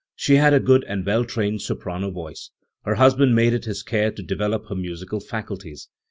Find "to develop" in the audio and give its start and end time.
4.09-4.65